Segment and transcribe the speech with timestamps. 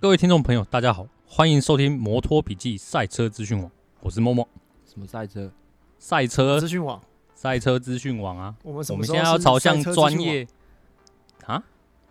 [0.00, 4.46] 各位听众朋友，大家好，欢迎收听摩托笔记赛车资讯网，我是默默。
[4.86, 5.50] 什么赛车？
[5.98, 7.02] 赛车资讯网，
[7.34, 8.54] 赛车资讯网啊！
[8.62, 10.46] 我们什我们现在要朝向专业
[11.46, 11.60] 啊！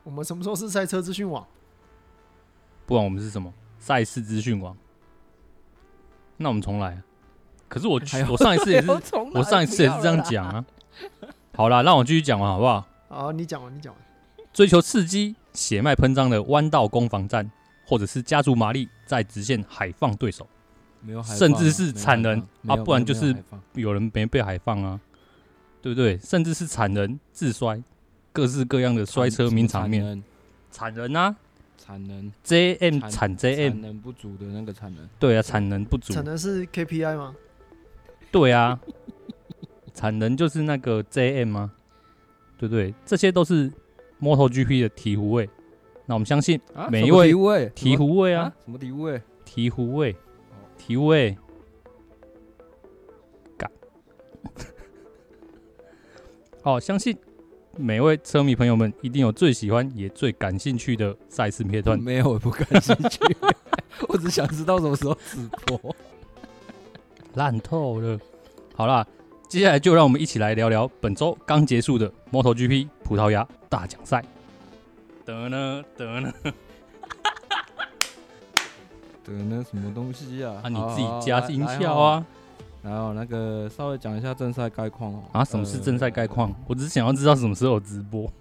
[0.03, 1.47] 我们什么时候是赛车资讯网？
[2.85, 4.75] 不管我们是什么赛事资讯网，
[6.35, 7.01] 那我们重来。
[7.69, 8.91] 可是我我上一次也是，
[9.33, 10.65] 我上一次也是这样讲啊。
[11.55, 12.85] 好啦，让我继续讲完好不好？
[13.07, 14.03] 好，你讲完，你讲完。
[14.51, 17.49] 追求刺激、血脉喷张的弯道攻防战，
[17.87, 20.45] 或者是加足马力在直线海放对手，
[21.01, 22.37] 没有海放啊，甚至是惨人
[22.67, 23.33] 啊，不然就是
[23.73, 24.99] 有有人没被海放啊，
[25.81, 26.17] 对不对？
[26.17, 27.81] 甚至是惨人自摔，
[28.33, 30.21] 各式各样的摔车名场面，
[30.69, 31.33] 惨人啊，
[31.77, 37.33] 惨人 JM 惨 JM 产能不足的那个产能，对啊，产能不足，产能是 KPI 吗？
[38.31, 38.77] 对啊，
[39.95, 41.71] 产能就是那个 JM 吗？
[42.57, 42.93] 对不对？
[43.05, 43.71] 这些都是。
[44.19, 45.47] MotoGP 的醍醐味，
[46.07, 47.33] 那我们相信每一位
[47.75, 49.21] 醍醐味啊，什么醍醐味？
[49.45, 50.15] 醍醐味，
[50.79, 51.37] 醍醐味，
[53.57, 53.69] 干！
[56.63, 57.15] 好， 相信
[57.75, 61.99] 每位车迷朋友们一定有最喜欢也最感兴趣的赛事片段。
[61.99, 63.19] 没有，我不感兴趣，
[64.07, 65.95] 我只想知道什么时候直播。
[67.35, 68.17] 烂透了。
[68.73, 69.05] 好啦。
[69.49, 74.21] 接下来就让我们一起来聊聊本周刚结束的 MotoGP 葡萄牙大奖赛。
[75.27, 76.33] 得呢得呢，
[79.25, 80.61] 得呢 什么东西啊？
[80.63, 82.25] 啊，你自己加音效啊。
[82.81, 85.23] 然后那个稍微讲一下正赛概况哦。
[85.33, 86.55] 啊，什么是正赛概况？
[86.65, 88.31] 我只是想要知道什么时候有直播。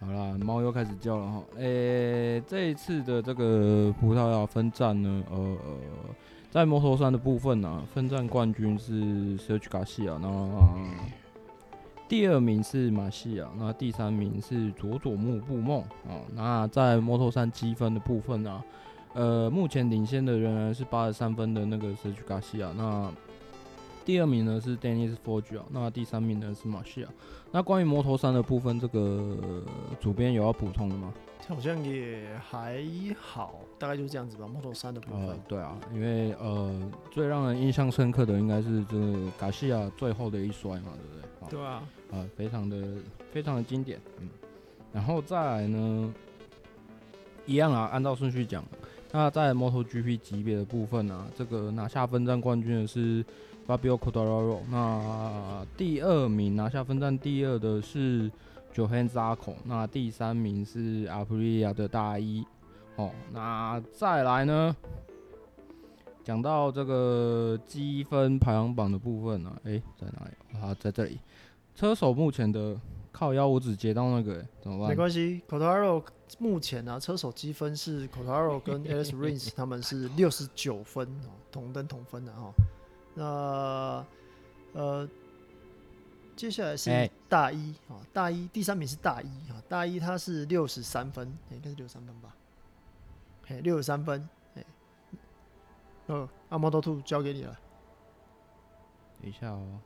[0.00, 1.40] 好啦，猫又开始叫了哈。
[1.58, 5.76] 诶，这一次的这个葡萄牙分站呢，呃呃。
[6.50, 10.28] 在摩托山的部分呢、啊，分站冠军是 Sergio Garcia，那
[12.12, 16.20] 第二名是马西亚，那第三名是佐佐木布梦啊。
[16.34, 18.62] 那在摩托三积分的部分呢、
[19.14, 23.10] 呃，目前领先的仍然是八十三分的那个 Sergio Garcia，那
[24.04, 27.08] 第二名呢是 Dennis f o r g e r 那第三名呢是马西亚。
[27.50, 29.62] 那关于摩托三的部分，这个
[30.00, 31.12] 主编有要补充的吗？
[31.48, 32.82] 好像也还
[33.18, 34.46] 好，大概就是这样子吧。
[34.46, 41.58] Moto3 的部分，呃，对啊，因为呃，最让人印象深刻的应该是这个卡西亚最后的一摔嘛，对不对？
[41.58, 41.82] 对啊，
[42.12, 42.94] 呃，非常的
[43.32, 44.28] 非常的经典，嗯。
[44.92, 46.14] 然后再来呢，
[47.44, 48.64] 一样啊，按照顺序讲。
[49.10, 53.22] 那在 MotoGP 级别的部分呢、啊，这个拿下分站冠军的是
[53.66, 58.30] Fabio Quartararo，那第二名拿下分站第二的是。
[58.74, 62.42] Johann Zarco，那第三名是 Aprilia 的大一，
[62.96, 64.74] 哦，那再来呢？
[66.24, 70.58] 讲到这个积分排行榜的部分呢、啊，诶、在哪里？
[70.58, 71.20] 啊，在这里。
[71.74, 72.74] 车手目前的
[73.12, 74.88] 靠腰，我只接到那个、欸，怎么办？
[74.88, 76.02] 没关系 c o t a r o
[76.38, 82.50] 目前呢、车手积分是 c o t a r o 跟 Alex Rins 他们是六十九分哦，同登同分的哈、
[83.14, 84.04] 那
[84.72, 85.08] 呃。
[86.34, 86.90] 接下来是
[87.28, 92.34] 大一啊，大一第三名是大一啊，大一他是六十三分，应该是六十三分吧？
[93.46, 94.64] 嘿，六十三分，哎，
[96.06, 97.56] 哦，阿摩托兔交给你了。
[99.20, 99.78] 等一下哦。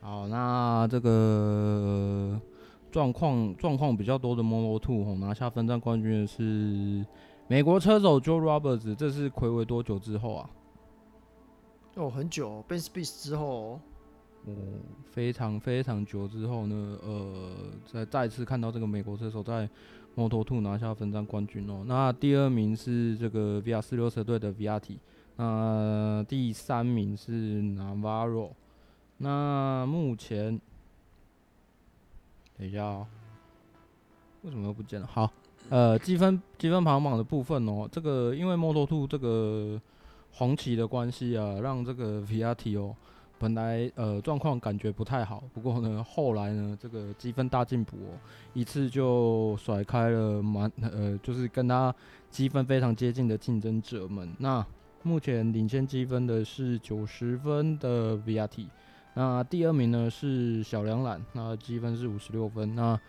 [0.00, 2.40] 好，那这个
[2.90, 7.06] 状况状况比较多的摩托兔吼，拿下分站冠军的是
[7.46, 10.50] 美国车手 Joe Roberts，这是睽违多久之后啊？
[11.94, 13.80] 哦，很久，Ben Spies 之后。
[14.46, 14.54] 哦，
[15.10, 17.52] 非常非常久之后呢，呃，
[17.84, 19.68] 再再次看到这个美国车手在
[20.16, 21.84] Moto2 拿下分站冠军哦。
[21.86, 24.96] 那第二名是这个 VR46 车队的 VRT，
[25.36, 28.52] 那第三名是 Navarro。
[29.18, 30.58] 那目前，
[32.56, 33.06] 等一下哦，
[34.40, 35.06] 为什么又不见了？
[35.06, 35.30] 好，
[35.68, 39.78] 呃，积分积分排行榜的部分哦，这个因为 Moto2 这个
[40.32, 42.94] 红旗的关系啊，让这个 Vietti 哦。
[43.38, 48.12] 本来呃状况感觉不太好，不过呢后来呢这个积分大进步哦，
[48.52, 51.94] 一次就甩开了蛮呃就是跟他
[52.30, 54.30] 积分非常接近的竞争者们。
[54.38, 54.62] 那
[55.02, 58.66] 目前领先积分的是九十分的 VRT，
[59.14, 62.74] 那第二名呢是小梁榄，那积分是五十六分。
[62.74, 63.00] 那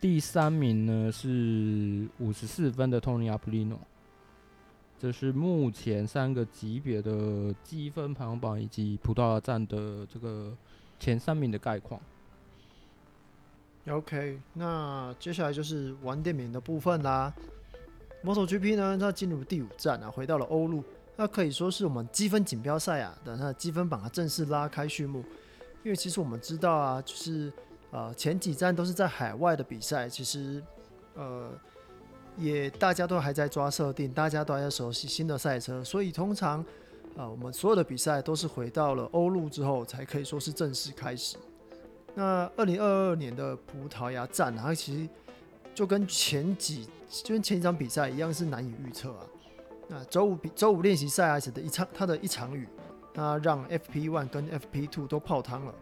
[0.00, 3.78] 第三名呢是五十四分的 Tony Arbolino。
[5.02, 10.56] 这是目前三个级别的积分排行榜以及葡萄牙站的这个
[11.00, 12.00] 前三名的概况。
[13.88, 17.34] OK，那接下来就是玩电名的部分啦。
[18.22, 20.84] MotoGP 呢，它进入第五站啊，回到了欧陆，
[21.16, 25.24] 那可以说是我们积分锦标赛啊的那积分榜啊正式拉开序幕。
[25.82, 27.52] 因为其实我们知道啊，就是
[27.90, 30.62] 呃前几站都是在海外的比赛，其实
[31.16, 31.50] 呃。
[32.36, 36.64] 也大家都还在抓设定，大家都还在熟悉新的赛车，所以通常
[37.16, 41.36] 啊，我们所有的比赛都是回到了欧陆之后才可以说是正式开始。
[42.14, 45.08] 那二零二二年的葡萄牙站，它其实
[45.74, 49.26] 就跟前几就跟前一场比赛一样，是难以预测啊。
[49.88, 52.66] 那周五比周五练习赛啊，的一场它的一场雨，
[53.14, 55.74] 那让 FP One 跟 FP Two 都泡汤了。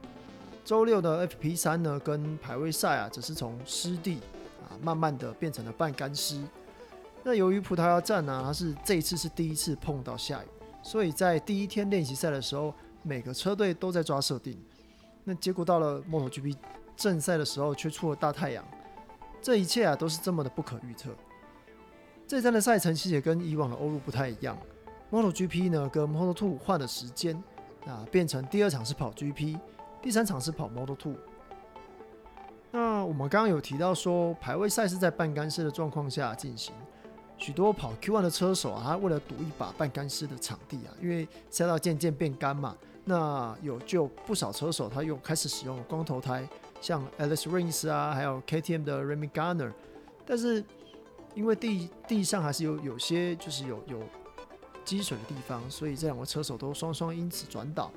[0.65, 4.19] 周六的 FP 三呢，跟排位赛啊，只是从湿地，
[4.83, 6.43] 慢慢的变成了半干湿。
[7.23, 10.47] 那由于葡萄牙站呢、它是这一次是第一次碰到下雨，
[10.83, 14.59] 所以在第一天练习赛的时候，每个车队都在抓设定。
[15.25, 16.57] 那结果到了 MotoGP
[16.97, 18.65] 正赛的时候，却出了大太阳。
[19.43, 21.11] 这一切啊，都是这么的不可预测。
[22.27, 24.57] 这站的赛程其实也跟以往的欧陆不太一样。
[25.11, 27.37] MotoGP 呢，跟 Moto2 换了时间，
[27.85, 29.59] 啊，变成第二场是跑 GP，
[30.01, 31.17] 第三场是跑 Moto2。
[32.73, 36.73] 那我们刚刚有提到说，排位赛是在半干湿的状况下进行，
[37.37, 42.77] 许多跑 Q1 的车手啊，他为了赌一把半干湿的场地啊，因为赛道渐渐变干嘛。
[43.05, 46.49] 那有就不少车手，他又开始使用光头胎，
[46.81, 49.73] 像 Alice Rins 啊，还有 KTM 的 Remy Garner。
[50.25, 50.63] 但是
[51.35, 54.01] 因为地地上还是有有些就是有有
[54.85, 57.91] 积水的地方，所以这两位车手都双双因此转倒。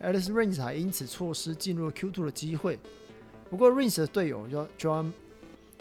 [0.00, 2.78] ，Alice Rins 还因此错失进入了 Q2 的机会。
[3.50, 4.46] 不过 Rins 的队友
[4.78, 5.10] Joan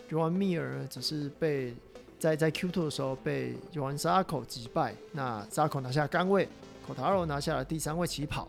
[0.10, 1.74] Joan Mir 只是被
[2.18, 6.48] 在在 Q2 的时候被 Johann Zarco 击败，那 Zarco 拿下杆位
[6.88, 8.48] ，Quartararo 拿下了第三位起跑。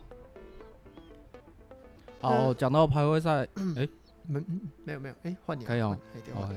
[2.21, 3.87] 好，讲到排位赛，哎，
[4.27, 4.41] 没，
[4.83, 5.97] 没有没有，哎，换你，可以哦，
[6.33, 6.49] 好，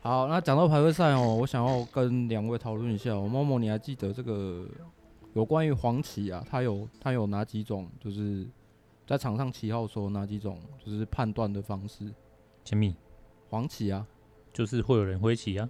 [0.00, 4.66] 好，那讲到排位赛哦，我想要跟两位讨论一下，哦某某，你还记得这个
[5.34, 6.44] 有关于黄旗啊？
[6.50, 7.88] 它有它有哪几种？
[7.98, 8.46] 就是
[9.10, 10.56] 在场上旗号说哪几种？
[10.78, 12.14] 就是判断的方式？
[12.62, 12.94] 前面
[13.48, 14.06] 黄旗啊，
[14.52, 15.68] 就是会有人挥旗啊。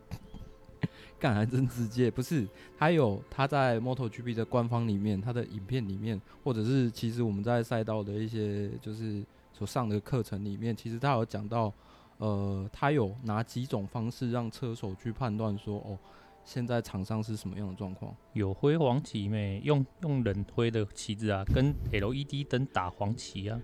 [1.18, 2.46] 干还真直接，不是？
[2.76, 9.24] 还有他在 MotoGP 的官方里面，他的影片里面，或者是其实我们在赛道的一些就是
[9.54, 11.72] 所上的课程里面，其实他有讲到，
[12.18, 15.98] 呃，他有哪几种方式让车手去判断说，哦，
[16.46, 18.16] 现在场上是什么样的状况？
[18.32, 19.60] 有挥黄旗没？
[19.62, 23.60] 用用人挥的旗子啊，跟 LED 灯打黄旗啊，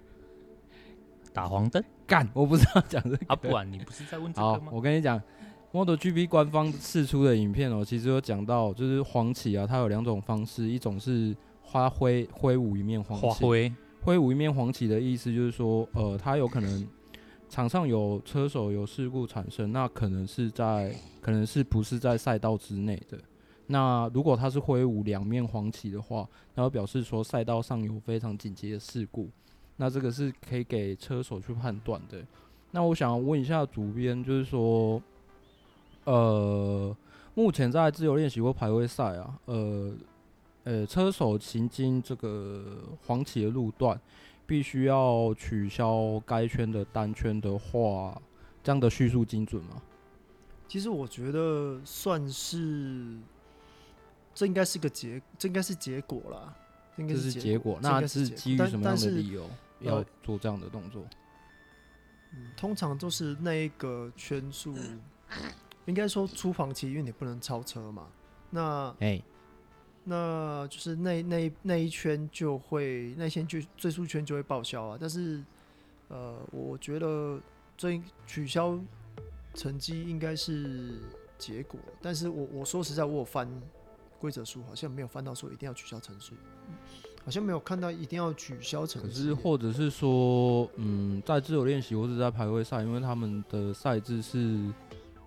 [1.32, 1.82] 打黄灯？
[2.06, 4.66] 干，我不知道讲这个啊，不然你不是在问这个吗？
[4.66, 5.18] 好，我跟你讲。
[5.72, 16.86] MotoGP 官方释出的影片哦，其实有讲到，就是黄旗啊，它有两种方式，一种是花挥挥舞一面黄旗，挥挥舞一面黄旗的意思就是说，呃，它有可能
[17.52, 20.90] 场上有车手有事故产生，那可能是在
[21.20, 23.18] 可能是不是在赛道之内的。
[23.66, 29.28] 那如果它是挥舞两面黄旗的话，那表示说赛道上有非常紧急的事故，
[29.76, 32.24] 那这个是可以给车手去判断的。
[32.70, 35.02] 那我想问一下主编，就是说。
[36.04, 36.96] 呃，
[37.32, 39.94] 目前在自由练习或排位赛啊，呃，
[40.64, 43.96] 呃，车手行经这个黄旗的路段，
[44.46, 48.20] 必须要取消该圈的单圈的话，
[48.62, 49.80] 这样的叙述精准吗？
[50.68, 53.18] 其实我觉得算是，
[54.34, 56.54] 这应该是个结，这应该是结果啦。
[56.96, 59.48] 应该是结果，那是基于什么样的理由
[59.80, 61.02] 要做这样的动作？
[62.34, 64.74] 嗯，通常都是那一个圈数。
[65.86, 68.06] 应该说出房期，因为你不能超车嘛。
[68.50, 69.24] 那哎，欸、
[70.04, 74.98] 那就是那那那一圈就会那一圈就最速圈就会报销啊。
[75.00, 75.42] 但是
[76.08, 77.40] 呃，我觉得
[77.76, 78.78] 这取消
[79.54, 80.94] 成绩应该是
[81.38, 81.78] 结果。
[82.00, 83.48] 但是我我说实在，我有翻
[84.18, 86.32] 规则书，好像没有翻到说一定要取消成绩，
[87.24, 89.08] 好像没有看到一定要取消成绩。
[89.08, 94.58] 可是或者是说，嗯，在自由练习或者在排位赛，因为他们的赛制是。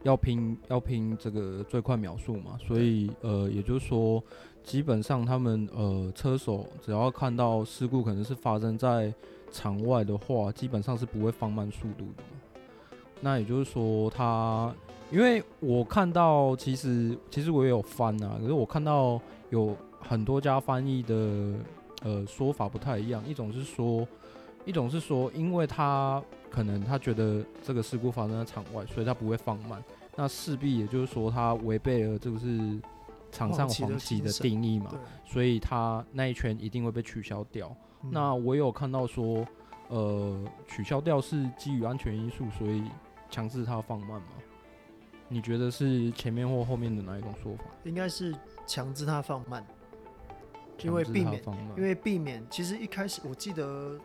[0.04, 4.24] 要拼要拼这个最快秒数嘛，所以呃，也就是说，
[4.66, 9.14] 基本上他们呃车手只要看到事故可能是发生在
[9.52, 12.24] 场外的话，基本上是不会放慢速度的。
[13.22, 14.76] 那也就是说他，他
[15.16, 21.54] 因为我看到其实其实我也有翻啊，可是我看到有很多家翻译的
[22.02, 24.06] 呃说法不太一样，一种是说，
[24.66, 29.82] 一种是说，因为他可能他觉得这个事故发生在场外，所以他不会放慢。
[30.16, 32.80] 那势必也就是说，他违背了这个是
[33.36, 34.90] 场上黄旗的定义嘛，
[35.26, 37.76] 所以他那一圈一定会被取消掉。
[38.02, 39.46] 嗯、那我有看到说，
[39.90, 42.84] 呃，取消掉是基于安全因素，所以
[43.30, 44.28] 强制他放慢吗？
[45.28, 47.66] 你觉得是前面或后面的哪一种说法？
[47.84, 48.34] 应该是
[48.66, 49.66] 强制他放慢，
[50.82, 51.44] 因为避免，
[51.76, 52.46] 因为避免。
[52.50, 54.00] 其实一开始我记得，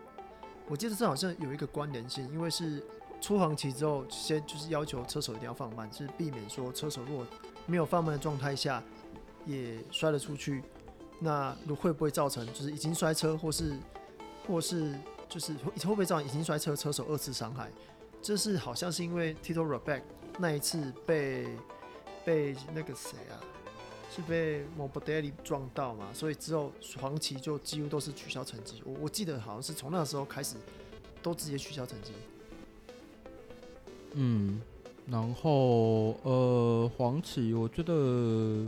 [0.67, 2.83] 我记得这好像有一个关联性，因为是
[3.21, 7.27] 出黄旗之后，先就是要求车手一定要放慢，是避免说车手如果
[7.67, 8.83] 没有放慢的状态下
[9.47, 10.63] 也摔了出去，
[11.19, 13.77] 那会不会造成就是已经摔车，或是
[14.47, 14.95] 或是
[15.29, 17.71] 就是会不会造成已经摔车车手二次伤害？
[18.23, 20.03] 这是好像是因为 Tito Rabat
[20.39, 21.49] 那一次被
[22.25, 23.41] 被那个谁啊，
[24.15, 26.71] 是被 Morbidelli 撞到嘛，所以之后
[27.01, 28.83] 黄旗就几乎都是取消成绩。
[28.85, 30.57] 我我记得好像是从那时候开始
[31.23, 32.13] 都直接取消成绩。
[34.13, 34.61] 嗯，
[35.07, 38.67] 然后呃，黄旗，我觉得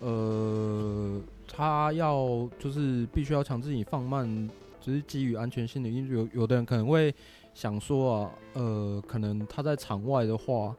[0.00, 4.48] 呃，他要就是必须要强制你放慢，
[4.80, 7.14] 只是基于安全性的，因为有有的人可能会
[7.54, 10.74] 想说啊，呃，可能他在场外的话，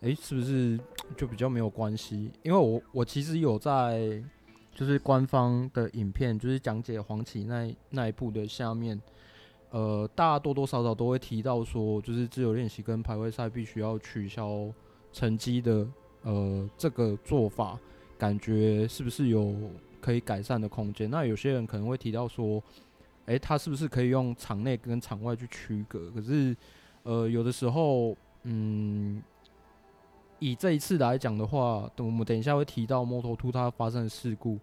[0.00, 0.78] 诶，是不是
[1.16, 2.30] 就比较没有关系？
[2.42, 4.22] 因为我我其实有在
[4.74, 9.00] 就是官方的影片，就是讲解黄旗那那一部的下面。
[9.70, 14.72] 呃，大家多多少少都会提到说，就是自由练习跟排位赛必须要取消
[15.12, 15.86] 成绩的，
[16.22, 17.78] 呃，这个做法，
[18.18, 19.54] 感觉是不是有
[20.00, 21.10] 可以改善的空间？
[21.10, 22.62] 那有些人可能会提到说，
[23.26, 26.10] 诶、欸，他是不是可以用场内跟场外去区隔？
[26.10, 26.56] 可是，
[27.02, 29.22] 呃，有的时候，嗯，
[30.38, 34.58] 以这一次来讲的话，等我们等一下会提到 Moto2 它发生的事故，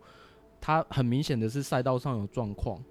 [0.61, 2.81] 它很明显的是赛道上有状况。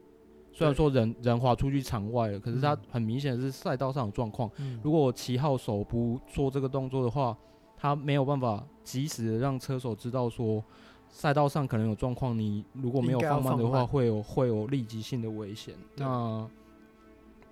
[0.54, 4.50] 虽然说人人滑出去场外了，可是他很明显是赛道上有状况。
[4.82, 7.34] 如果七号手不做这个动作的话，
[7.82, 10.62] 他没有办法及时的让车手知道说
[11.08, 12.38] 赛道上可能有状况。
[12.38, 15.74] 你如果没有放慢的话，会有会有立即性的危险。
[15.96, 16.48] 那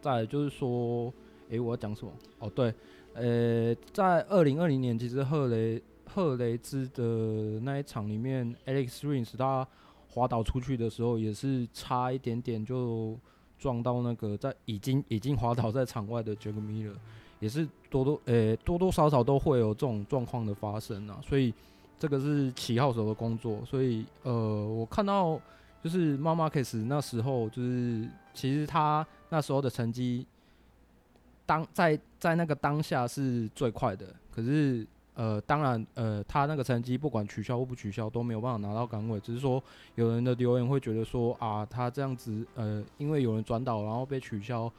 [0.00, 1.12] 再来就是说，
[1.48, 2.12] 诶、欸，我要讲什么？
[2.38, 2.72] 哦，对，
[3.14, 9.66] 呃、欸，在二零二零年，其实赫雷赫雷兹的那一场里面，Alex Rins 他。
[10.12, 13.16] 滑倒出去的时候，也是差一点点就
[13.56, 16.96] 撞到那个在已经已经滑倒在场外的 Jack Miller，
[17.40, 21.18] 也是多多诶、多多少少都会有这种状况的发生啊。
[21.20, 21.52] 所以
[21.98, 23.60] 这个是七号手的工作。
[23.64, 24.32] 所以呃，
[24.68, 25.40] 我看到
[25.82, 30.24] 就是 Marc Marquez 那时候就是其实他那时候的成绩
[31.44, 34.86] 当在在那个当下是最快的，可是。
[35.14, 39.62] 呃，当然，呃，他那个成绩不管取消或不取消都没有办法拿到岗位，只是说
[39.96, 44.72] 有人的留言会觉得说啊，他这样子，呃，因为有人转导然后被取消，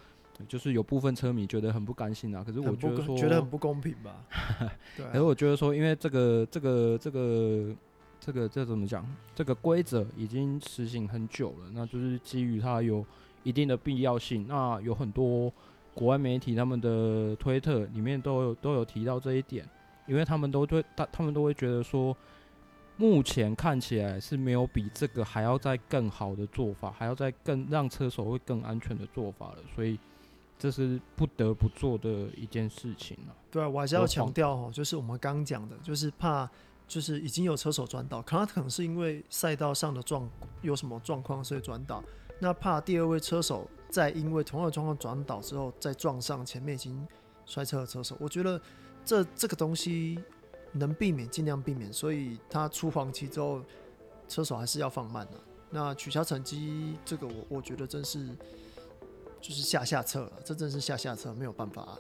[0.48, 2.43] 就是有部分车迷觉得很不甘心啊。
[2.43, 4.25] 可是我觉得说觉得很不公平吧？
[4.98, 5.10] 对、啊。
[5.12, 7.75] 可是我觉得说，因为这个这个这个
[8.19, 9.05] 这个这怎么讲？
[9.36, 13.05] 这个规则已经实行很久了，那就是基于它有
[13.43, 14.45] 一定的必要性。
[14.48, 15.51] 那有很多
[15.93, 19.67] 国外媒体他们的推特里面都有都有提到这一点。
[20.07, 22.13] 因为他们都对他，他们都会觉得说，
[22.98, 29.98] 目前看起来是没有比这个还要再更好的做法，还要再更让车手会更安全的做法了，所以
[30.61, 33.35] 这是不得不做的一件事情了。
[33.49, 36.47] 对啊，我还是要强调哦，就是我们刚刚讲的，就是怕
[36.87, 40.29] 就是已经有车手转倒，可能可能是因为赛道上的状
[40.61, 42.03] 有什么状况所以转倒，
[42.39, 47.07] 那怕第二位车手在因为同样的状况转倒之后再撞上前面已经
[47.45, 48.61] 摔车的车手，我觉得。
[49.03, 50.19] 这这个东西
[50.73, 53.59] 能避免尽量避免，所以他出黄旗之后，
[54.27, 55.43] 车手还是要放慢的、啊。
[55.71, 58.29] 那取消成绩，这个我我觉得真是
[59.41, 61.98] 就是下下策了，这真是下下策，没有办法、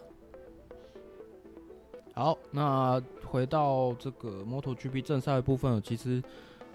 [2.13, 6.21] 好，那回到这个 MotoGP 正赛的部分，其实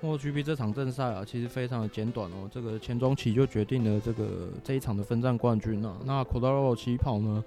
[0.02, 2.50] MotoGP 这场正赛啊，其实非常的简短哦。
[2.52, 5.96] 这个前中期就决定了这个这一场的分站冠军啊。
[6.04, 7.44] 那 Quartararo 起跑呢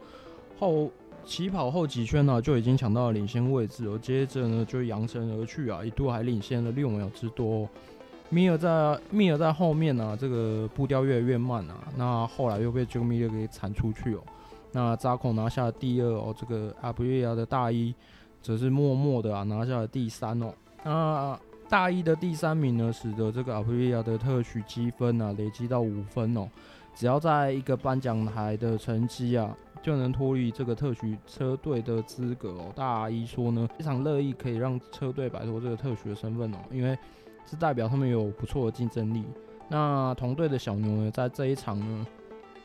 [0.58, 0.90] 后。
[1.26, 7.70] 起跑后几圈呢、啊，就已经抢到了领先位置，而接着呢就扬长而去啊，一度还领先了六秒之多。
[8.30, 14.22] 米尔在米尔在后面呢、啊，这个步调越来越慢啊，那后来又被这个米尔给铲出去哦。
[14.72, 17.94] 那扎孔拿下了第二哦，这个阿普利亚的大一
[18.42, 20.54] 则是默默的啊拿下了第三哦。
[20.84, 26.48] 那大一的第三名呢，使得这个阿普利亚的特许积分啊累积到五分哦，
[26.96, 29.56] 只要在一个颁奖台的成绩啊。
[29.82, 32.66] 就能脱离这个特许车队的资格哦。
[32.76, 37.00] 大一说呢，非常乐意可以让车队摆脱这个特许的身份哦，因为
[37.50, 39.24] 是代表他们有不错的竞争力。
[39.68, 42.06] 那同队的小牛呢，在这一场呢，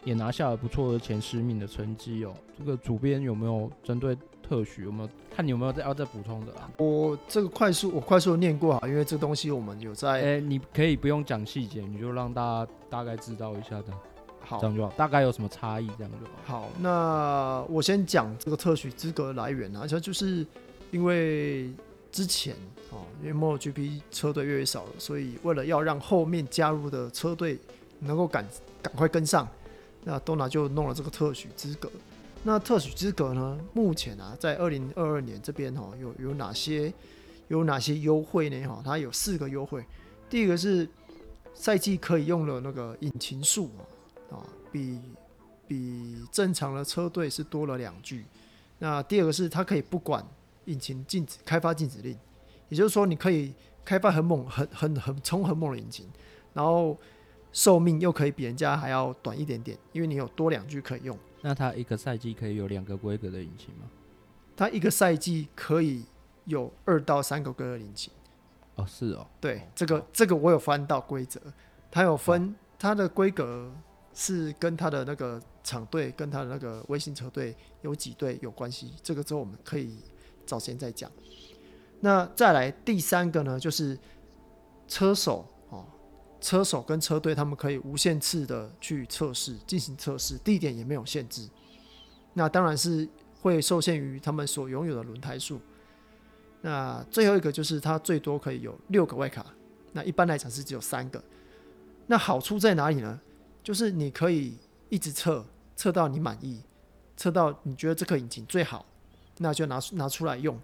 [0.04, 2.34] 也拿下了不错的前十名的成绩哦。
[2.58, 6.70] 这个主编有没有针对特许有没有看你有没有再要再补充的啊？
[6.78, 10.20] 我这个快速我快速的念过啊，因为这个东西我们有在。
[10.20, 13.86] 哎，你可以不用讲细节，你就让大家大概知道一下的。
[14.40, 14.92] 好，这样就好。
[14.96, 15.88] 大概有什么差异？
[15.98, 16.60] 这样就好。
[16.60, 20.46] 好，那我先讲这个特许资格的来源啊，就就是
[20.90, 21.70] 因为
[22.14, 22.54] 之前
[22.90, 27.58] 哦，因为 MotoGP 车队越来越少了，所以为了要让后面加入的车队
[27.98, 28.46] 能够赶
[28.80, 29.48] 赶快跟上，
[30.04, 31.90] 那多拿就弄了这个特许资格。
[32.44, 33.58] 那特许资格呢？
[33.72, 36.92] 目前啊，在二零二二年这边哈，有有哪些
[37.48, 38.64] 有哪些优惠呢？
[38.68, 39.84] 哈，它有四个优惠。
[40.30, 40.88] 第一个是
[41.52, 43.70] 赛季可以用的那个引擎数
[44.30, 44.38] 啊，
[44.70, 45.00] 比
[45.66, 48.24] 比正常的车队是多了两具。
[48.78, 50.24] 那第二个是它可以不管
[50.66, 52.18] 引擎禁止开发禁止令，
[52.68, 53.54] 也就是说你可以
[53.84, 56.08] 开发很猛、很很很冲很猛的引擎，
[56.52, 56.96] 然后
[57.52, 61.18] 寿命又可以比人家还要短一点点，因为你有多两具可以用。
[61.42, 63.86] 那它一个赛季可以有两个规格的引擎吗？
[64.56, 66.04] 它一个赛季可以
[66.44, 68.12] 有二到三个规格的引擎。
[68.76, 69.26] 哦，是哦。
[69.40, 71.40] 对，这个这个我有翻到规则，
[71.90, 73.70] 它有分它的规格
[74.14, 78.94] 是跟它的那个厂队跟它的那个微型车队有几队有关系。
[79.02, 79.98] 这个之后我们可以
[80.46, 81.10] 找时间再讲。
[82.00, 83.98] 那再来第三个呢，就是
[84.86, 85.84] 车手哦。
[86.40, 91.48] 车手跟车队，他们可以无限次的去测试，进行测试，地点也没有限制。
[92.34, 93.08] 那当然是
[93.40, 95.58] 会受限于他们所拥有的轮胎数。
[96.60, 99.46] 那最后一个就是它最多可以有六个外卡，
[99.92, 101.22] 那一般来讲是只有三个。
[102.06, 103.18] 那好处在哪里呢？
[103.62, 104.58] 就是你可以
[104.90, 106.62] 一直测，测到你满意，
[107.16, 108.84] 测到你觉得这颗引擎最好，
[109.38, 110.58] 那就拿拿出来用。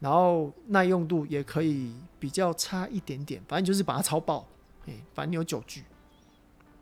[0.00, 4.44] 然后耐用度也可以比较差一点点，反正就是把它超爆。
[4.86, 5.84] 哎，反正你有九具，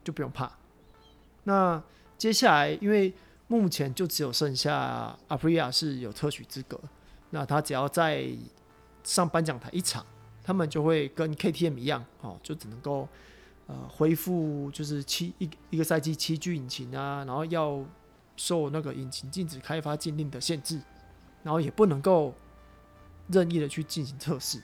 [0.03, 0.51] 就不用怕。
[1.45, 1.83] 那
[2.17, 3.13] 接下来，因为
[3.47, 6.81] 目前就只有剩下 Aprilia 是有特许资格，
[7.29, 8.27] 那他只要再
[9.05, 10.07] 上颁奖台一场，
[10.43, 13.07] 他们就会跟 KTM 一样，哦，就只能够
[13.67, 17.85] 呃恢复就是七一一个赛季七具引擎啊，然后要
[18.37, 20.81] 受那个引擎禁止开发禁令的限制，
[21.43, 22.35] 然后也不能够
[23.29, 24.61] 任意的去进行测试。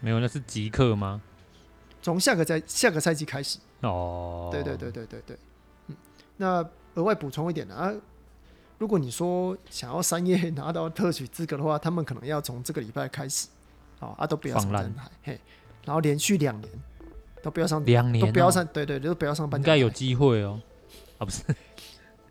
[0.00, 1.20] 没有，那是即刻吗？
[2.00, 3.58] 从下个赛下个赛季开始。
[3.80, 5.38] 哦，对对对对对对，
[5.88, 5.96] 嗯，
[6.36, 7.92] 那额外补充一点啊，
[8.78, 13.48] 如果你说想要三叶拿到特许资格的话，他们可能要从这个礼拜开始，
[14.00, 15.40] 好啊，都不要上颁奖台，嘿，
[15.84, 16.72] 然后连续两年
[17.42, 20.60] 都不要上两年，都不要上，对对，都不要上颁奖台，应该有机会哦，
[21.18, 21.42] 啊不是，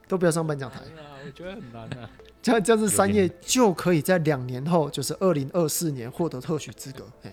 [0.07, 0.81] 都不要上颁奖台，
[1.25, 2.10] 我觉得很难啊，
[2.41, 7.30] 这样这样子三叶就可以在两年后，就是二零二四年获得特许资格，嘿。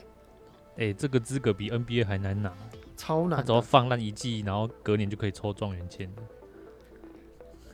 [0.76, 2.52] 哎、欸，这个资格比 NBA 还难拿，
[2.96, 3.38] 超难。
[3.38, 6.12] 他只要放烂一季，然后隔年就可以抽状元签，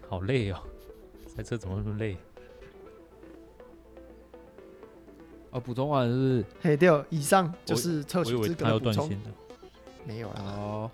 [0.06, 0.58] 好累哦！
[1.26, 2.18] 赛车怎么那么累？
[5.50, 6.46] 啊，补充完是，是？
[6.60, 9.10] 嘿，对，以上就是特许资格的补充。
[10.04, 10.90] 没有了哦。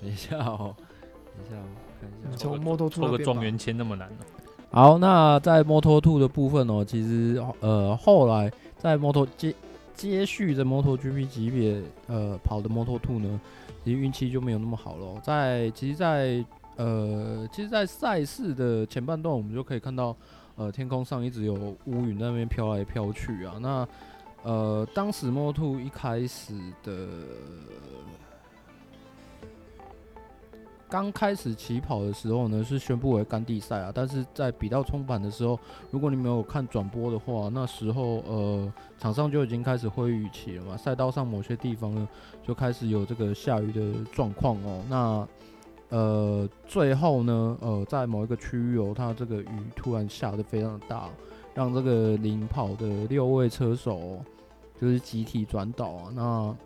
[0.00, 0.76] 等一下哦，
[1.36, 1.91] 等一下，我看一下。
[2.36, 4.24] 从摩托兔抽个状元签那么难呢？
[4.70, 9.54] 好，那在摩托兔的部分哦，其实呃后来在摩托接。
[9.94, 13.40] 接续的摩托 GP 级别，呃，跑的摩托兔呢，
[13.84, 15.20] 其实运气就没有那么好了。
[15.22, 16.44] 在其实在，在
[16.76, 20.16] 呃，其实，在赛事的前半段，我们就可以看到，
[20.56, 23.56] 呃，天空上一直有乌云在那边飘来飘去啊。
[23.60, 23.86] 那
[24.42, 27.06] 呃，当时摩托兔一开始的。
[30.92, 35.58] 刚开始起跑的时候呢，是宣布为干地赛啊，但是在比到冲板的时候，
[35.90, 42.06] 如果你没有看转播的话，那时候呃，场上就已经开始灰雨期了嘛，赛道上某些地方呢
[42.42, 44.82] 就开始有这个下雨的状况哦。
[44.90, 45.28] 那
[45.88, 51.08] 呃，最后呢，呃，在某一个区域哦，它这个雨突然下得非常大，
[51.54, 54.22] 让这个领跑的六位车手，
[54.78, 56.56] 就是集体转倒啊，那。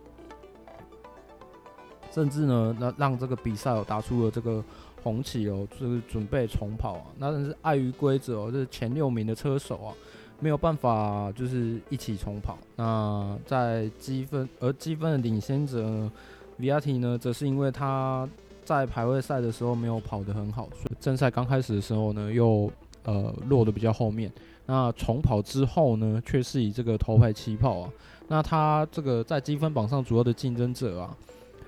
[2.17, 4.65] 甚至呢，那让这个比赛哦打出了这个
[5.03, 7.03] 红旗哦，就是准备重跑啊。
[7.19, 9.93] 那但是碍于规则哦，就是前六名的车手啊
[10.41, 12.57] 没有办法就是一起重跑。
[12.75, 16.11] 那在积分，而积分的领先者呢
[16.59, 18.27] ，Viatti 呢，则是因为他
[18.65, 22.73] 在排位赛的时候没有跑得很好，所以正赛刚开始的时候呢，又
[23.05, 24.33] 呃落得比较后面。
[24.65, 27.91] 那重跑之后呢，却是以这个头牌起跑啊。
[28.27, 31.15] 那他这个在积分榜上主要的竞争者啊。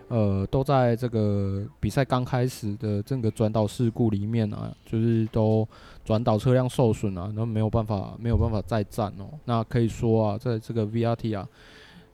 [0.08, 5.68] 呃，都在这个比赛刚开始的这个转导事故里面啊，就是都
[6.02, 9.28] 转导车辆受损啊，那没有办法，没有办法再战哦。
[9.44, 11.46] 那可以说啊，在这个 VRT 啊，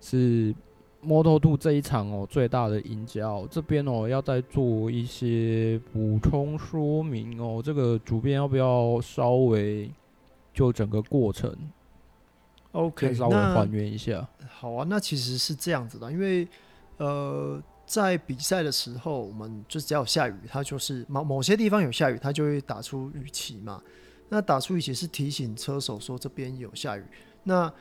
[0.01, 0.53] 是
[1.07, 3.47] Moto2 这一场哦最大的赢家哦。
[3.49, 9.89] 这边哦要再做一些补充说明哦，这个主编要不要稍微
[10.53, 11.57] 就整个过程
[12.73, 14.29] ，OK，稍微还原一下？
[14.49, 16.49] 好啊，那其实是这样子的，因为
[16.97, 17.63] 呃。
[17.87, 23.83] 在比赛的时候，我们就只要有下雨，它就是某某些地方有下雨，它就会打出雨旗嘛。
[24.29, 27.05] 那打出雨旗是提醒车手说这边有下雨。
[27.45, 27.73] 那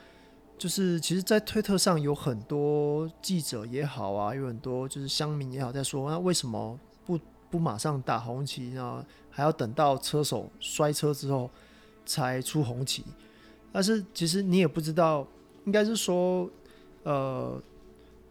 [0.57, 11.49] 就是其实，在推特上有很多记者也好啊，有很多就是乡民也好，在说那为什么不不马上打红旗呢，还要等到车手摔车之后
[12.05, 13.03] 才出红旗。
[13.71, 15.25] 但是其实你也不知道，
[15.65, 16.47] 应该是说，
[17.01, 17.59] 呃，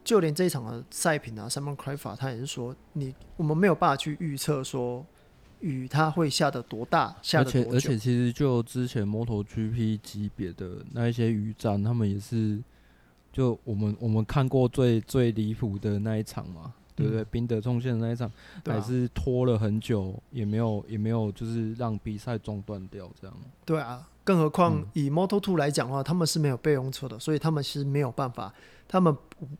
[0.05, 5.05] 就连这一场的赛品啊，Simon Crafar 他也是说，你我们没有办法去预测说
[5.61, 7.71] 雨它会下得多大，下的多久。
[7.71, 12.62] 而且而且其实就之前 MotoGP 级别的那一些雨战，他们也是。
[13.33, 17.25] 就我们我们看过最最离谱的那一场嘛，对不对？
[17.25, 18.31] 宾、嗯、德冲线的那一场，
[18.67, 23.35] 还是拖了很久，也没有也没有就是让比赛中断掉这样。
[23.65, 28.53] 对啊，更何况以 Moto2 来讲的话，他们是没有备用车的，所以他们是没有办法，
[28.87, 29.17] 他们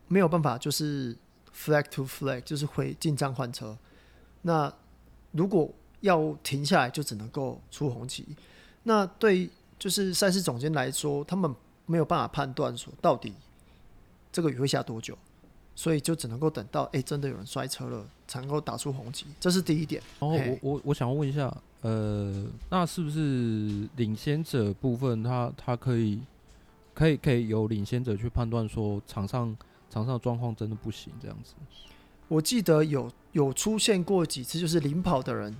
[0.07, 1.15] 没有办法就是
[1.55, 3.77] flag to flag，就是会进站换车。
[4.43, 4.71] 那
[5.31, 5.69] 如果
[6.01, 8.25] 要停下来，就只能够出红旗。
[8.83, 9.49] 那对
[9.79, 11.53] 就是赛事总监来说，他们
[11.85, 13.33] 没有办法判断说到底。
[14.31, 15.15] 这个雨会下多久？
[15.75, 19.27] 所以就只能够等到哎、欸，真的有人摔车了，才能够打出红旗。
[19.39, 20.01] 这是第一点。
[20.19, 26.19] 然后我我我想问一下，呃，那是不是领先者部分他，他他可以
[26.93, 29.55] 可以可以由领先者去判断说场上
[29.89, 31.53] 场上的状况真的不行这样子？
[32.27, 35.55] 我记得有有出现过几次，就是领跑的人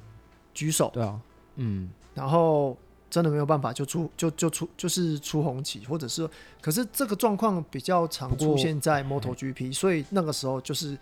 [0.54, 0.90] 举手。
[0.92, 1.22] 对啊，
[1.58, 2.76] 嗯，然后。
[3.14, 6.28] 真的没有办法就出就就出就是出红旗，或者是，
[6.60, 10.98] 可是这个状况比较常出现在 MotoGP，所以那个时候就是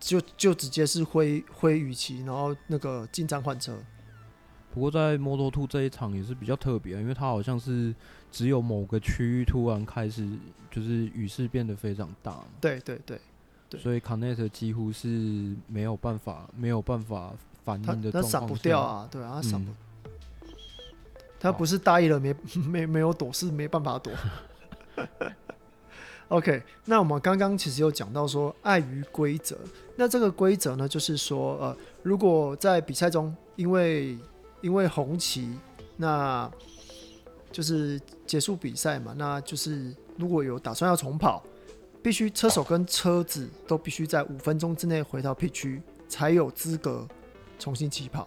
[0.00, 3.76] 就就直接是挥挥雨旗，然后那个进站换车。
[4.72, 7.94] 不过在 Moto2 这一场也是比较特别，因为它好像是
[8.30, 10.26] 只有某个区域突然开始
[10.70, 12.40] 就是雨势变得非常大。
[12.60, 13.20] 对对对，
[13.68, 17.32] 对，所以 Canet 几乎是没有办法没有办法
[17.64, 18.46] 反应的状况。
[18.46, 19.70] 不掉啊，对啊，他闪不。
[19.70, 19.76] 嗯
[21.42, 22.32] 他不是大意了没
[22.70, 24.12] 没没有躲，是没办法躲。
[26.28, 29.58] OK，那我们刚刚其实有讲到说，碍于规则，
[29.96, 34.16] 那这个规则呢，就是说，呃，如果在比赛中因为
[34.62, 35.58] 因为红旗，
[35.96, 36.50] 那
[37.50, 41.42] 就是结束比赛嘛，那就是如果有打算要重跑，
[42.02, 47.06] 必须车手跟车子都必须在五分钟之内回到 P 区，才有资格
[47.58, 48.26] 重新起跑。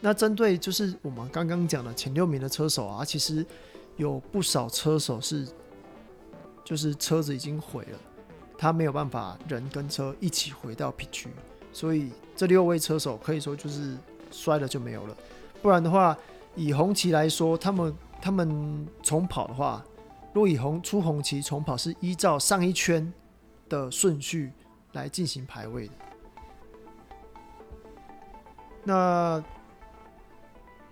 [0.00, 3.46] 那针对就是我们刚刚讲的前六名的车手啊，其实
[3.96, 5.46] 有不少车手是，
[6.64, 7.98] 就是车子已经毁了，
[8.58, 11.28] 他没有办法人跟车一起回到 P 区，
[11.72, 13.96] 所以这六位车手可以说就是
[14.32, 15.16] 摔了就没有了。
[15.60, 16.16] 不然的话，
[16.56, 19.84] 以红旗来说，他们他们重跑的话，
[20.32, 23.12] 若以红出红旗重跑是依照上一圈
[23.68, 24.52] 的顺序
[24.92, 25.94] 来进行排位的，
[28.84, 29.44] 那。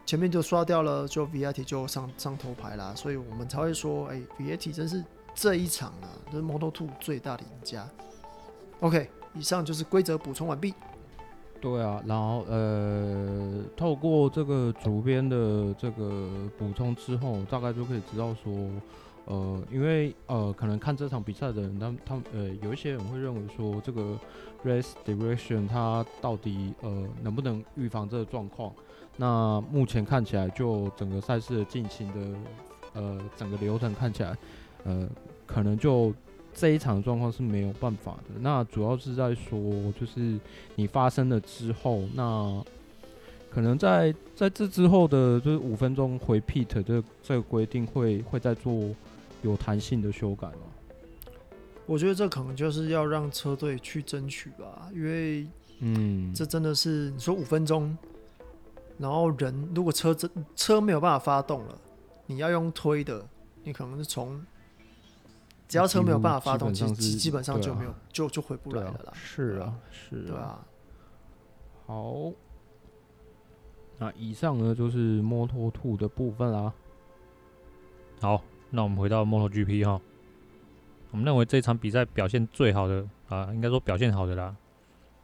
[0.07, 5.05] 前面就刷掉了，就 VIT 就上上头牌啦，所以我们才会说，哎、，VIT 真是
[5.37, 7.89] 这一场啊，这是 Moto2 最大的赢家。
[8.81, 10.75] OK，以上就是规则补充完毕。
[11.61, 18.53] 对啊，然后呃，透过这个主编的这个补充之后，大概就可以知道说，
[19.27, 24.19] 呃，因为呃，可能看这场比赛的人，他他呃，有一些人会认为说，这个
[24.65, 28.73] Race Direction 它到底呃能不能预防这个状况？
[29.17, 32.39] 那目前看起来，就整个赛事的进行的，
[32.95, 34.35] 呃，整个流程看起来，
[34.85, 35.07] 呃，
[35.47, 36.13] 可能就
[36.61, 38.39] 这一场状况是没有办法的。
[38.41, 39.59] 那主要是在说，
[39.99, 40.39] 就是
[40.75, 42.63] 你发生了之后，那
[43.49, 48.95] 可能在在这之后的，就是五分钟回 pit 这这个规定会会再做
[49.41, 50.67] 有弹性的修改吗？
[51.87, 55.47] 我觉得这可能就是要让车队去争取吧，因为，
[55.79, 57.97] 嗯，这真的是你说五分钟。
[58.99, 61.79] 然后人如果车子车没有办法发动了，
[62.27, 63.27] 你要用推的，
[63.65, 64.39] 你可能是从
[65.71, 69.13] 只要车没有办法发动，基基基本上就没有、啊、就就回不来了啦。
[69.15, 70.27] 是啊，是啊。
[70.27, 70.67] 对啊。
[71.87, 72.33] 好，
[73.99, 76.73] 那以上呢就是 Moto2 的部分啦。
[78.21, 80.01] 好，那我们回到 MotoGP 哈，
[81.13, 84.57] 我们认为这场比赛表现最好的啊，应该说表现好的啦，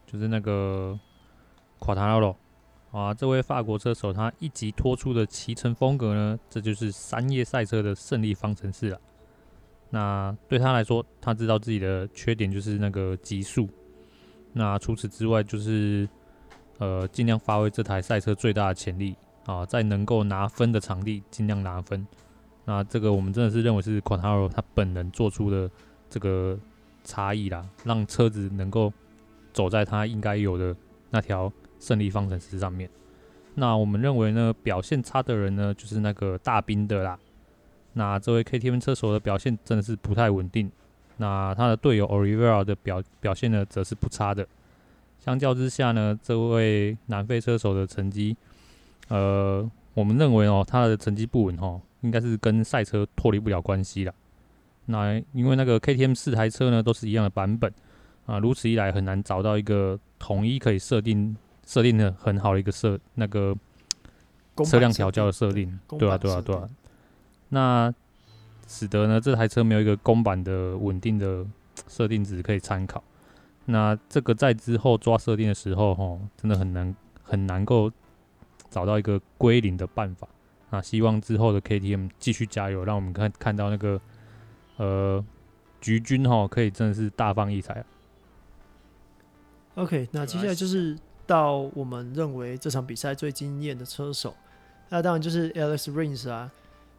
[0.07, 0.97] 就是那个
[1.81, 2.37] Quartararo。
[2.93, 9.01] 啊，这位法国车手他一级拖出的骑乘风格呢，这就是三叶赛车的胜利方程式啊。
[9.91, 13.69] 那对他来说，他知道自己的缺点就是那个极速。
[14.53, 16.09] 那除此之外，就是
[16.79, 22.07] 呃尽量发挥这台赛车最大的潜力啊，在能够拿分的场地尽量拿分。
[22.65, 25.71] 那这个我们真的是认为是 Quartararo 他本人做出的
[26.09, 26.59] 这个
[27.05, 28.93] 差异啦，让车子能够
[29.53, 30.77] 走在他应该有的
[31.11, 31.53] 那条。
[31.79, 32.89] 胜利方程式上面，
[33.55, 37.19] 那我们认为呢，表现差的人呢，就是那个大兵的啦。
[37.99, 40.71] 那这位 KTM 车手的表现真的是不太稳定。
[41.17, 44.47] 那他的队友 Oliveira 的表表现呢，则是不差的。
[45.19, 48.37] 相较之下呢，这位南非车手的成绩，
[49.09, 54.15] 呃，我们认为哦，他的成绩不稳哦，应该是跟赛车脱离不了关系了。
[54.85, 57.73] 那因为那个 KTM 四台车呢，都是一样的版本
[58.27, 61.35] 啊，如此一来很难找到一个统一可以设定
[61.67, 63.57] 设定的很好的一个设那个
[64.67, 66.69] 车辆调教的设定，对啊，对啊，对啊。
[67.49, 67.93] 那
[68.67, 71.47] 使得呢，这台车没有一个公版的稳定的
[71.89, 73.03] 设定值可以参考。
[73.67, 77.91] 那这个在之后抓设定的时候，吼，真的很难很难够
[78.71, 80.29] 找到一个归零的办法。
[80.71, 84.01] 那希望之后的 KTM 继续加油，让我们看看到那个
[84.77, 85.25] 呃
[85.81, 87.85] 橘军吼可以真的是大放异彩。
[89.77, 94.35] OK，那接下来就是到我们认为这场比赛最惊艳的车手，
[94.89, 96.51] 那当然就是 Alex Rins 啊，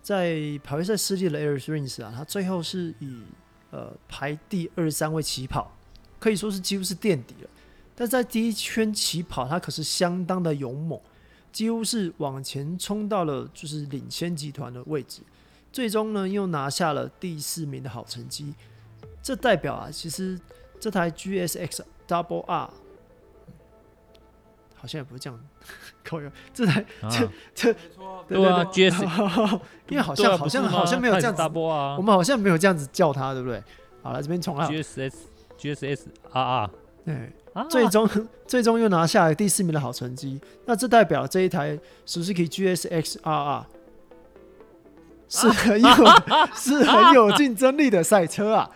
[0.08, 3.24] 在排位赛失利的 Alex Rins 啊，他最后是以
[3.72, 5.70] 呃排第二十三位起跑。
[6.17, 7.50] 可以说是几乎是垫底了，
[7.93, 10.98] 但在第一圈起跑，他可是相当的勇猛，
[11.52, 15.20] 几乎是往前冲到了就是领先集团的位置，
[15.74, 18.54] 最终呢又拿下了第四名的好成绩。
[19.22, 20.39] 这代表啊，其实
[20.80, 22.70] 这台 GSX Double R
[24.74, 25.38] 好像也不是这样，
[26.08, 27.74] 靠有这台这这
[28.28, 29.04] 对对对 GS，
[29.89, 33.62] 因为好像好像好像没有这样子，我们好像没有这样子叫他，对不对？
[34.02, 34.67] 好了，这边重来。
[34.67, 36.70] G S S R R，
[37.04, 37.34] 对，
[37.67, 38.08] 最终
[38.46, 40.39] 最终又拿下了第四名的好成绩。
[40.65, 43.65] 那这代表这一台 Suzuki G S X R R
[45.28, 45.89] 是很有
[46.56, 48.70] 是很有竞争力的赛车啊。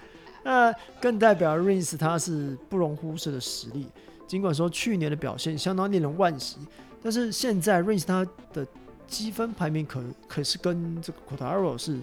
[0.44, 3.88] 那更代表 Rins 他是不容忽视的实力。
[4.28, 6.58] 尽管说去年的表现相当令人惋惜，
[7.04, 8.68] 但是现在 Rins 他的
[9.08, 12.00] 积分排名可可是跟这个 Quartaro 是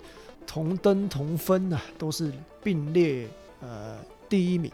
[0.47, 2.33] 同登同分啊，都是
[2.63, 3.29] 并列
[3.61, 3.97] 呃。
[4.29, 4.71] 第一名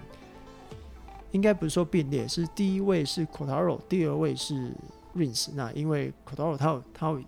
[1.30, 4.72] 应该不是说并列，是第一位是 Quartaro，第二位是
[5.14, 5.50] Rins。
[5.54, 7.22] 那因为 Quartaro 他有他有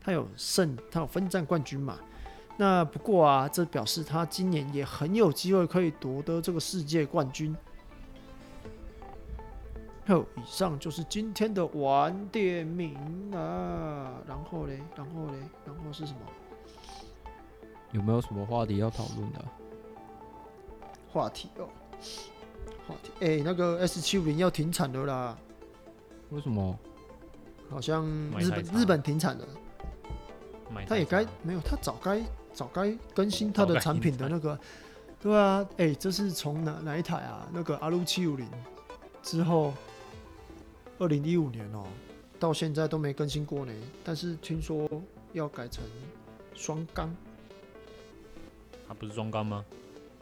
[0.00, 1.98] 他有胜，他有分站冠军嘛。
[2.56, 7.52] 那不过啊，这表示他今年也很有机会可以夺得这个世界冠军。
[10.06, 12.94] 好，以上就是今天的晚点名
[13.34, 14.12] 啊。
[14.26, 16.20] 然后嘞，然后嘞，然后是什么？
[17.92, 19.44] 有没有什么话题要讨论的？
[21.12, 21.68] 话题哦，
[22.86, 25.38] 话题哎、欸，那个 S 七五零要停产了啦！
[26.30, 26.76] 为什么？
[27.70, 28.04] 好像
[28.38, 29.46] 日本日本停产了。
[30.86, 32.20] 他也该没有，他早该
[32.52, 34.58] 早该更新他的产品的那个。
[35.20, 37.48] 对啊，哎、欸，这是从哪哪一台啊？
[37.52, 38.46] 那个 R 七五零
[39.22, 39.72] 之后，
[40.98, 41.88] 二零一五年哦、喔，
[42.38, 43.72] 到现在都没更新过呢。
[44.04, 44.88] 但是听说
[45.32, 45.84] 要改成
[46.54, 47.14] 双缸，
[48.86, 49.64] 它不是双缸吗？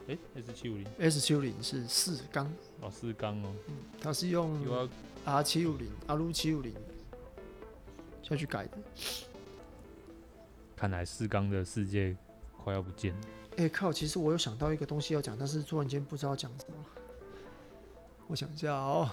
[0.07, 4.59] 哎，S 七五零，S 七五零是四缸哦，四缸哦，嗯，它是用
[5.23, 6.73] R 七五零，R 七五零
[8.21, 8.77] 下去改的。
[10.75, 12.17] 看来四缸的世界
[12.57, 13.21] 快要不见了。
[13.55, 16.85] 哎靠，其实我有想到一个东西要讲，但是突然间不知道讲什么。
[18.27, 19.09] 我想一下哦，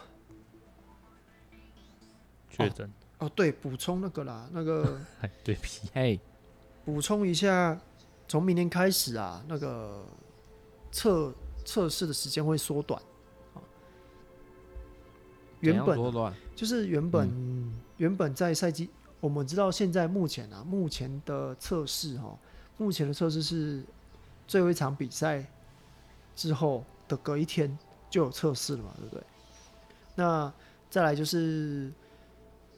[2.69, 5.01] 确诊哦，对，补充那个啦， 那个，
[5.45, 6.21] 对
[6.85, 7.79] 补充一下，
[8.27, 10.05] 从明年开始啊，那个。
[10.93, 11.33] 测
[11.65, 13.01] 测试的时间会缩短，
[15.61, 15.97] 原本
[16.57, 22.37] 就是原本、嗯、原本在赛季，我们知道现在目前啊，目前的测试哈，
[22.77, 23.85] 目前的测试是
[24.49, 25.47] 最后一场比赛
[26.35, 27.79] 之后的隔一天
[28.11, 29.23] 就有测试了嘛，对不对？
[30.17, 30.53] 那
[30.91, 31.93] 再来就是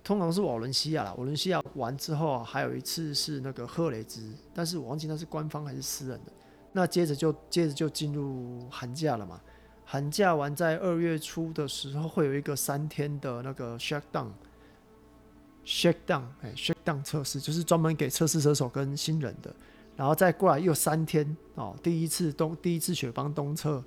[0.05, 6.33] 通常是瓦伦西亚啦，瓦伦西亚完之后啊，还有一次是那个赫雷兹，但是我忘记那是官方还是私人的。
[6.73, 9.41] 那接着就接着就进入寒假了嘛，
[9.85, 19.55] 寒假完在二月初的时候会有一个三天的那个 shakedown，shakedown，哎，shakedown 测试就是专门给测试车手跟新人的，
[19.97, 23.85] 然后再过来又三天哦，第一次东第一次雪邦东侧，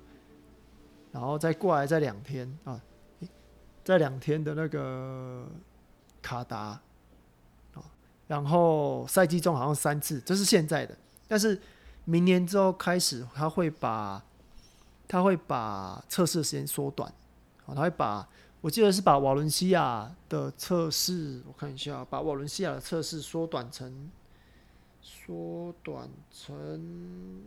[1.10, 2.80] 然后再过来再两天啊，
[3.82, 5.44] 再两天的那个
[6.26, 6.80] 卡达，
[8.26, 11.60] 然后赛季中好像三次，这是现在的，但是。
[12.08, 14.22] 明年之后开始，他会把
[15.08, 17.12] 他会把测试时间缩短，
[17.66, 18.28] 啊，他会把
[18.60, 24.08] 我记得是把瓦伦西亚的测试，我看一下，把瓦伦西亚的测试缩短成
[25.02, 27.42] 缩短成，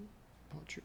[0.51, 0.83] 我去，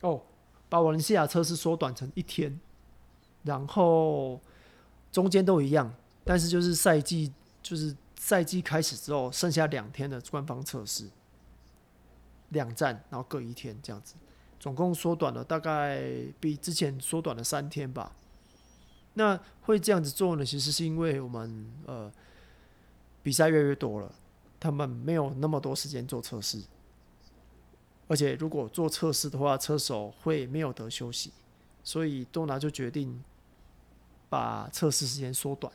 [0.00, 0.22] 哦，
[0.70, 2.58] 把瓦伦西亚测试缩短成一天，
[3.48, 4.40] 然后
[5.10, 5.92] 中间都一样，
[6.24, 7.32] 但是就是赛季
[7.62, 7.96] 就是。
[8.20, 11.08] 赛季开始之后，剩下两天的官方测试，
[12.48, 14.16] 两站，然后各一天这样子。
[14.58, 16.02] 总共缩短了大概
[16.40, 18.12] 比之前缩短了三天吧。
[19.14, 20.44] 那会这样子做呢？
[20.44, 22.12] 其实是因为我们呃
[23.22, 24.12] 比赛越来越多了，
[24.58, 26.60] 他们没有那么多时间做测试，
[28.08, 31.32] 而且如果做测试的话，车手会没有得休息，
[31.84, 33.22] 所以多拿就决定
[34.28, 35.72] 把测试时间缩短。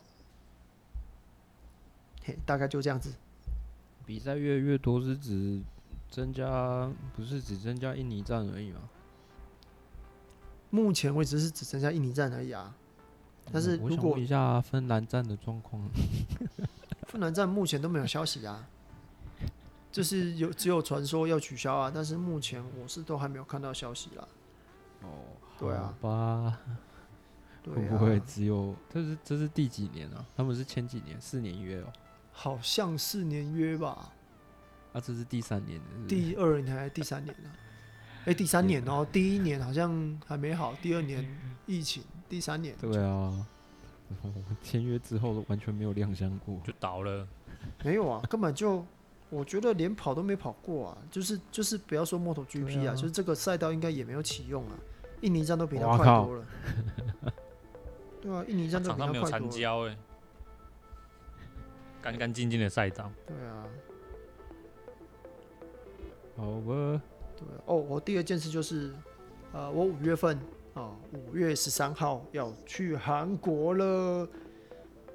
[2.22, 3.12] 嘿，大概就这样子。
[4.06, 5.60] 比赛越来越多是指
[6.10, 8.80] 增加，不是只增加印尼站而已吗？
[10.70, 12.74] 目前为止是只剩下印尼站而已啊。
[13.52, 15.82] 但是如果问一下芬兰站的状况，
[17.06, 18.66] 芬兰站目前都没有消息啊，
[19.92, 24.26] 就是有只有传说要取消啊，但是目前我是都还没有看到消息啦。
[25.02, 25.08] 哦，
[25.58, 26.58] 对啊，吧？
[27.72, 30.24] 会不会只有这是这是第几年啊？
[30.36, 31.86] 他们是前几年四年约哦。
[32.36, 34.12] 好像四年约吧，
[34.92, 36.06] 啊，这是第三年是是？
[36.08, 37.50] 第二年还是第三年呢？
[38.22, 41.24] 哎、欸，第三年哦，第一年好像还没好，第二年
[41.66, 42.74] 疫情，第三年。
[42.80, 43.46] 对啊，
[44.22, 47.24] 我签约之后完全没有亮相过，就倒了。
[47.84, 48.84] 没有啊，根本就
[49.30, 54.76] 我觉得连跑都没跑过啊，就是就是不要说 MotoGP 啊，啊就是这个赛道应该也没有启用啊，
[55.20, 56.44] 印尼站都比他快多了。
[58.24, 59.96] 对啊，印尼站都比它快多了。
[62.00, 63.10] 干干净净的赛道。
[63.26, 63.66] 对啊。
[66.36, 67.02] 好吧。
[67.36, 68.94] 对哦，我第二件事就是，
[69.52, 70.38] 呃，我五月份
[70.72, 74.26] 啊，五月十三号要去韩国了。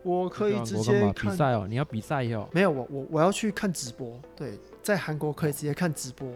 [0.04, 1.65] 我可以直接看比赛哦。
[1.67, 2.48] 你要比赛哦？
[2.54, 4.17] 没有，我我我要去看直播。
[4.36, 6.32] 对，在韩国可以直接看直播。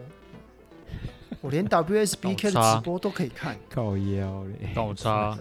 [1.44, 3.54] 我连 WSBK 的直播都可以看。
[3.68, 4.70] 靠腰嘞。
[4.74, 5.38] 倒插。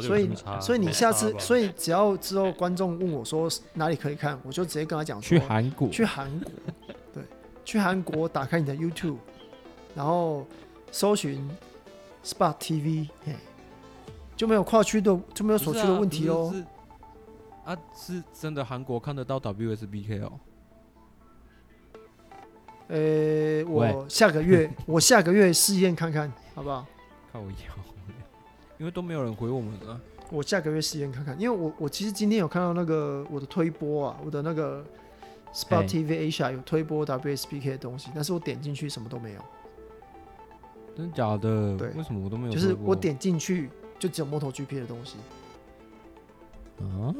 [0.00, 6.52] 所以，所以你下次，所以只要之后观众问我说哪里可以看，我就直接跟他讲说去韩国，去韩国，
[7.12, 7.24] 对，
[7.64, 9.16] 去韩国，打开你的 YouTube，
[9.96, 10.46] 然后
[10.92, 11.50] 搜寻
[12.24, 13.34] Sport TV，嘿，
[14.36, 16.54] 就没有跨区的，就没有所区的问题哦。
[17.64, 20.32] 啊，是真的韩国看得到 WSBK 哦。
[22.90, 26.84] 呃，我下个月， 我下个月试验看看，好不好？
[27.32, 27.54] 靠腰。
[28.78, 30.00] 因为都没有人回我们了，
[30.30, 31.38] 我下个月试验看看。
[31.38, 34.82] 因为我我其实今天有看到那个我的推播啊，我的那个
[35.52, 39.40] Sport TV Asia 有推播 WSPK 的东西，但是我点进去什么都没有。
[40.96, 41.76] 真的假的？
[41.76, 42.52] 对，为什么我都没有？
[42.52, 45.18] 就是我点进去就只有 MotoGP 的东西。
[46.80, 47.14] 啊？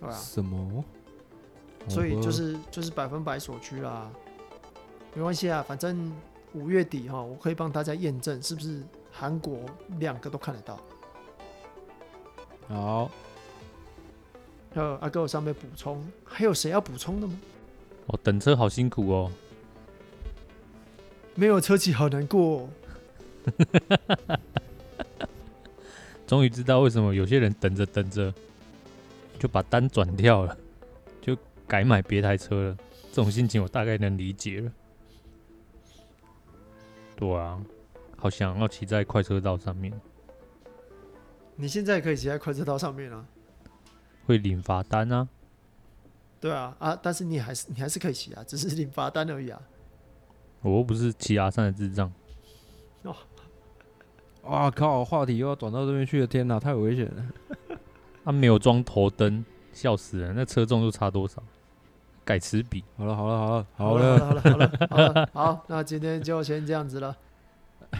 [0.00, 0.12] 对啊。
[0.12, 0.82] 什么？
[1.88, 4.10] 所以就是就是百分百锁区啦，
[5.14, 6.12] 没关系啊，反正
[6.54, 9.60] 五月底哈，我可以帮大家验证是不是韩国
[9.98, 10.80] 两个都看得到。
[12.68, 13.10] 好，
[14.74, 17.38] 还有阿哥，我上面补充，还有谁要补充的吗？
[18.06, 19.30] 哦，等车好辛苦哦，
[21.34, 22.68] 没有车骑好难过哦。
[26.26, 28.32] 终于知道为什么有些人等着等着
[29.38, 30.56] 就把单转掉了，
[31.20, 32.76] 就改买别台车了。
[33.12, 34.72] 这种心情我大概能理解了。
[37.22, 37.62] 对啊，
[38.16, 39.92] 好想要骑在快车道上面。
[41.54, 43.24] 你现在可以骑在快车道上面啊，
[44.26, 45.28] 会领罚单啊？
[46.40, 49.62] 对啊，啊，但是你还是你还是可以骑啊，只是领罚单而已啊。
[50.62, 52.12] 我又不是骑阿三的智障。
[53.02, 53.14] 哦，
[54.42, 55.04] 哇靠！
[55.04, 57.22] 话题又要转到这边去了，天哪，太危险了。
[57.22, 57.78] 啊、
[58.24, 60.34] 他没有装头灯，笑死人！
[60.34, 61.40] 那车重又差多少？
[62.32, 62.82] 改齿比。
[62.96, 67.14] 好了好了好了好了好了好了好了好，那今天就先这样子了。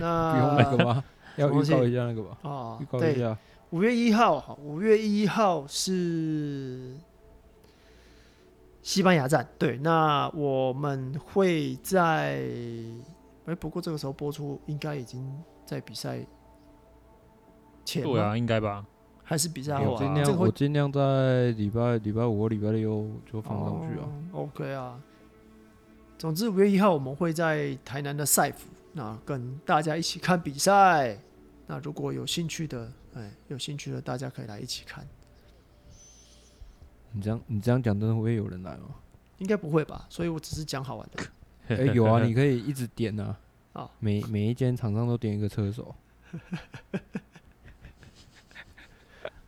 [0.00, 1.04] 那不用那个吗？
[1.36, 2.38] 要预告一下那个吧。
[2.42, 3.36] 啊，预告一下。
[3.68, 6.96] 五月一号，五月一号是
[8.80, 9.46] 西班牙站。
[9.58, 12.42] 对，那我们会在
[13.44, 15.30] 哎，不过这个时候播出应该已经
[15.66, 16.20] 在比赛
[17.84, 18.02] 前。
[18.02, 18.82] 对啊，应该吧？
[19.22, 19.90] 还是比赛后啊？
[19.90, 24.08] 我尽量，我尽量在礼拜礼拜五、礼拜六就放上去啊。
[24.32, 25.00] 哦、OK 啊。
[26.18, 28.68] 总之，五月一号我们会在台南的赛府。
[28.92, 31.18] 那跟大家一起看比赛，
[31.66, 35.06] 那如果有兴趣的，哎，有兴趣的大家可以来一起看。
[37.12, 38.94] 你这样你这样讲，真的会有人来吗？
[39.38, 41.24] 应该不会吧，所以我只是讲好玩的。
[41.74, 43.36] 哎、欸，有啊， 你可以一直点啊，
[43.72, 45.94] 啊，每每一间厂商都点一个车手。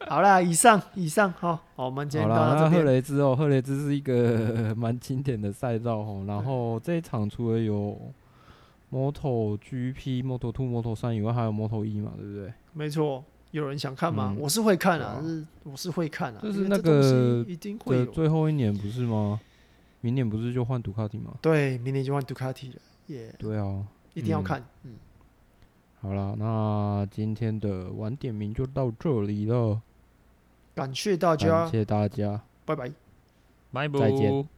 [0.09, 2.73] 好啦，以上以上，好，好，我们今天到这边。
[2.73, 7.99] 赫雷兹哦，赫雷兹是一个 蛮经典的赛道哦，然后这一场除了有。
[8.93, 12.55] Moto GP、Moto Two、Moto 三以外，还有 Moto 一嘛，对不对？
[12.75, 14.33] 没错，有人想看吗？
[14.37, 16.39] 嗯、我是会看啊，是我是会看啊。
[16.41, 17.45] 就是那个
[17.85, 19.41] 的最后一年不是吗？
[20.01, 21.35] 明年不是就换杜卡迪吗？
[21.43, 22.77] 对，明年就换杜卡迪了，
[23.09, 23.41] 耶、yeah。
[23.41, 24.65] 对啊，一定要看。
[24.85, 24.93] 嗯，
[26.01, 29.81] 好了，那今天的晚点名就到这里了，
[30.75, 32.91] 感谢大家，感谢大家，拜拜，
[33.73, 34.49] 拜拜，再见。